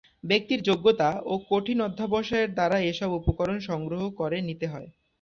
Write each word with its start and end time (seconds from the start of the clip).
ব্যক্তির 0.23 0.59
যোগ্যতা 0.63 1.09
ও 1.25 1.33
কঠিন 1.49 1.77
অধ্যবসায় 1.81 2.47
দ্বারা 2.49 2.77
এসব 2.91 3.09
উপকরণ 3.19 3.57
সংগ্রহ 3.69 4.01
করে 4.19 4.37
নিতে 4.47 4.65
হয়। 4.67 4.89